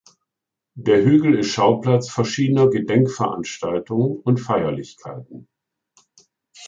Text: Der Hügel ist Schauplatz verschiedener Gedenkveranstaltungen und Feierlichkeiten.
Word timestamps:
Der 0.73 1.05
Hügel 1.05 1.37
ist 1.37 1.51
Schauplatz 1.51 2.09
verschiedener 2.09 2.71
Gedenkveranstaltungen 2.71 4.17
und 4.17 4.39
Feierlichkeiten. 4.39 5.47